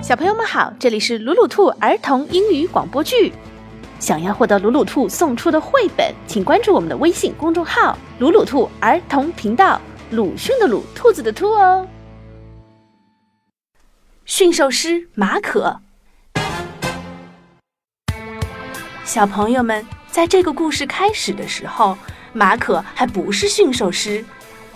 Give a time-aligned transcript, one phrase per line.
[0.00, 3.32] 小朋友们好，这里是鲁鲁兔儿童英语广播剧。
[3.98, 9.78] 想要获得鲁鲁兔送出的绘本，请关注我们的微信公众号“鲁鲁兔儿童频道”。
[10.12, 11.86] 鲁迅的鲁，兔子的兔哦。
[14.24, 15.80] 驯兽师马可，
[19.04, 21.98] 小朋友们，在这个故事开始的时候，
[22.32, 24.24] 马可还不是驯兽师，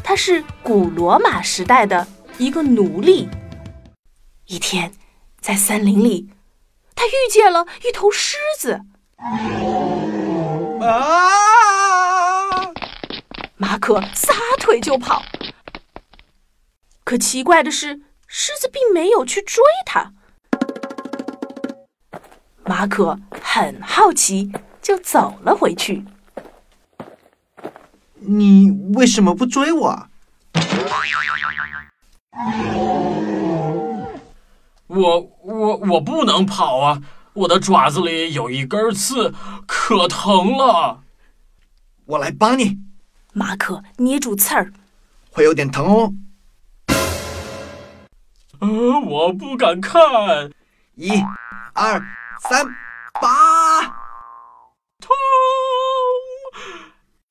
[0.03, 2.05] 他是古罗马时代的
[2.39, 3.29] 一个奴隶。
[4.47, 4.93] 一天。
[5.43, 6.31] 在森林里，
[6.95, 8.81] 他遇见了一头狮子。
[10.81, 10.93] 啊！
[13.57, 15.25] 马可撒腿就跑。
[17.03, 20.13] 可奇怪的是，狮子并没有去追他。
[22.65, 26.05] 马可很好奇，就走了回去。
[28.15, 30.09] 你为什么不追我？
[34.95, 37.03] 我我我不能跑啊！
[37.33, 39.33] 我的爪子里有一根刺，
[39.67, 41.03] 可疼了。
[42.05, 42.79] 我来帮你。
[43.33, 44.71] 马可捏住刺儿，
[45.31, 46.13] 会有点疼哦。
[48.59, 50.53] 呃，我不敢看。
[50.97, 51.11] 一、
[51.73, 51.99] 二、
[52.51, 52.67] 三，
[53.15, 53.81] 拔！
[55.01, 55.17] 痛！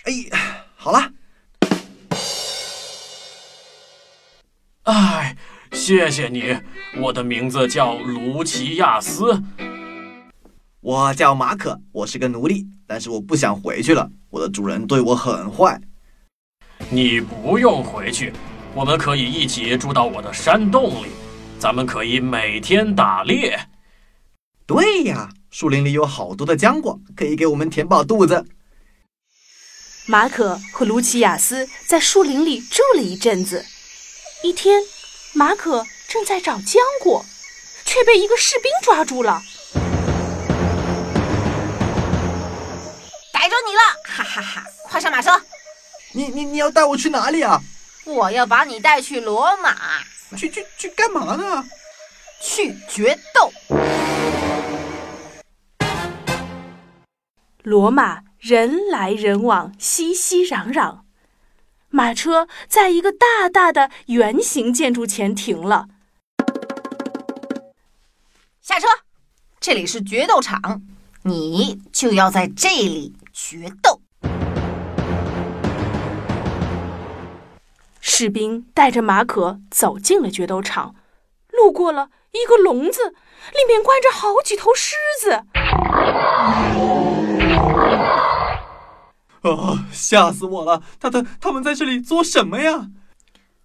[0.05, 0.11] 哎，
[0.75, 1.11] 好了。
[4.85, 5.37] 哎。
[5.71, 6.55] 谢谢你，
[6.97, 9.41] 我的名字叫卢奇亚斯。
[10.81, 14.09] 我叫马可，我是个奴隶，但是我不想回去了。
[14.29, 15.79] 我的主人对我很坏。
[16.89, 18.33] 你不用回去，
[18.73, 21.07] 我们可以一起住到我的山洞里，
[21.57, 23.57] 咱们可以每天打猎。
[24.65, 28.45] 对呀，树林里有好多的浆果，可以给我们填饱肚子。
[30.05, 33.65] 马可和卢奇亚斯在树林里住了一阵子，
[34.43, 34.81] 一天。
[35.33, 37.23] 马可正在找浆果，
[37.85, 39.41] 却被一个士兵抓住了。
[43.31, 43.81] 逮着你了！
[44.03, 44.63] 哈哈哈！
[44.83, 45.41] 快上马车！
[46.11, 47.61] 你你你要带我去哪里啊？
[48.05, 49.75] 我要把你带去罗马。
[50.37, 51.63] 去去去干嘛呢？
[52.41, 53.51] 去决斗。
[57.63, 60.99] 罗马人来人往，熙熙攘攘。
[61.93, 65.87] 马车在一个大大的圆形建筑前停了。
[68.61, 68.87] 下车，
[69.59, 70.81] 这里是决斗场，
[71.23, 73.99] 你就要在这里决斗。
[77.99, 80.95] 士兵带着马可走进了决斗场，
[81.49, 85.43] 路过了一个笼子，里面关着好几头狮子。
[89.41, 89.87] 啊！
[89.93, 90.83] 吓死我了！
[90.99, 92.89] 他他他们在这里做什么呀？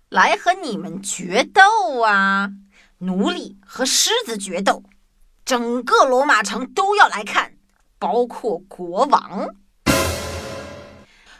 [0.08, 2.50] 来和你们决斗啊！
[2.98, 4.82] 奴隶和狮子决斗，
[5.44, 7.52] 整个罗马城都要来看，
[7.98, 9.54] 包括国王。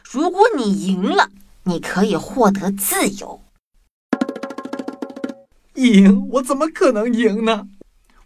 [0.04, 1.30] 如果你赢了，
[1.64, 3.42] 你可以获得自由。
[5.74, 6.28] 赢？
[6.32, 7.68] 我怎么可能赢呢？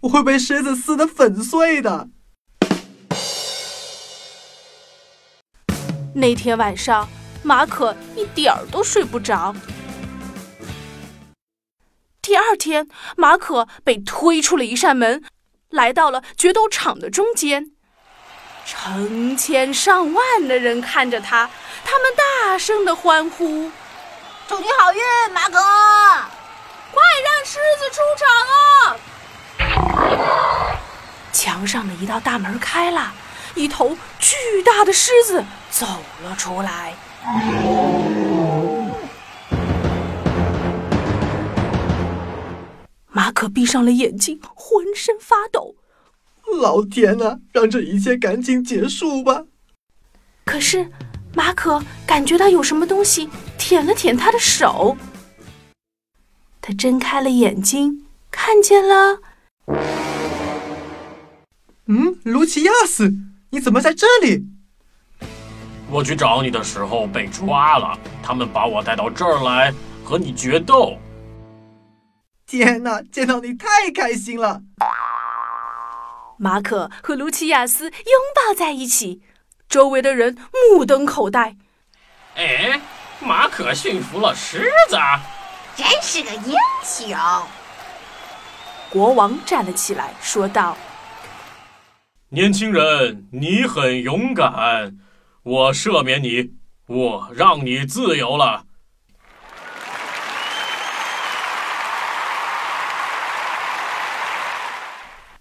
[0.00, 2.08] 我会被狮子撕得粉碎的。
[6.20, 7.08] 那天晚上，
[7.42, 9.54] 马可一点儿都睡不着。
[12.20, 12.86] 第二天，
[13.16, 15.24] 马可被推出了一扇门，
[15.70, 17.70] 来到了决斗场的中间。
[18.66, 21.48] 成千上万的人看着他，
[21.86, 23.70] 他们大声的欢呼
[24.46, 25.00] ：“祝你好运，
[25.32, 25.58] 马可！
[25.58, 28.96] 快让狮子出场啊！”
[31.32, 33.10] 墙上的一道大门开了。
[33.54, 35.86] 一头巨大的狮子走
[36.22, 36.94] 了出来。
[43.12, 45.74] 马可闭上了眼睛，浑身发抖。
[46.60, 49.44] 老天呐，让这一切赶紧结束吧！
[50.44, 50.90] 可是，
[51.34, 53.28] 马可感觉到有什么东西
[53.58, 54.96] 舔了舔他的手。
[56.60, 59.20] 他睁开了眼睛，看见了……
[61.86, 63.14] 嗯，卢奇亚斯。
[63.50, 64.44] 你怎么在这里？
[65.90, 69.74] 我去找你的时候被抓了，他们把我带到这儿来
[70.04, 70.96] 和你决斗。
[72.46, 74.62] 天哪，见到你太开心了！
[76.38, 77.94] 马可和卢奇亚斯拥
[78.34, 79.20] 抱在一起，
[79.68, 80.36] 周围的人
[80.72, 81.56] 目瞪口呆。
[82.36, 82.80] 哎，
[83.18, 84.96] 马可驯服了狮子，
[85.74, 86.54] 真是个英
[86.84, 87.18] 雄！
[88.88, 90.76] 国王站了起来，说道。
[92.32, 94.96] 年轻人，你很勇敢，
[95.42, 96.52] 我赦免你，
[96.86, 98.66] 我让你自由了。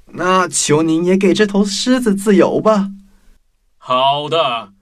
[0.07, 2.87] 那求您也给这头狮子自由吧。
[3.77, 4.73] 好的，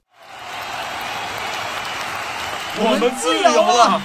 [2.78, 4.02] 我们自由了。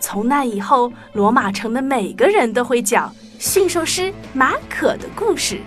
[0.00, 5.60] 从那以后，罗马城的每个人都会讲驯兽师马可的故事。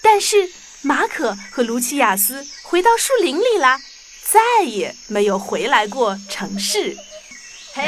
[0.00, 0.36] 但是
[0.82, 3.78] 马可和卢奇亚斯回到树林里啦，
[4.30, 6.96] 再也没有回来过城市。
[7.74, 7.82] 嘿，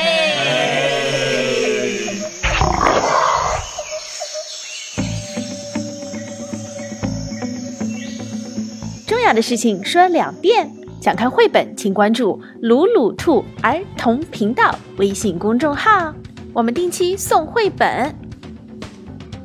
[9.07, 10.84] 重要的事情说两遍。
[11.05, 16.15] 想看绘本，请关注“鲁鲁兔儿童频道”微信公众号，
[16.55, 18.11] 我们定期送绘本。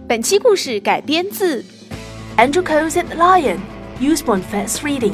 [0.07, 1.61] 本期故事改编自
[2.37, 3.57] Andrew Coe's and Lion,
[3.99, 5.11] Usborne First Reading.